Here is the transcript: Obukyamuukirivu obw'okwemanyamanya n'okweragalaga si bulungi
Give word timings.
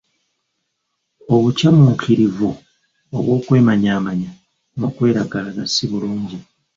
Obukyamuukirivu 1.35 2.49
obw'okwemanyamanya 3.17 4.31
n'okweragalaga 4.77 5.63
si 5.73 5.83
bulungi 5.91 6.37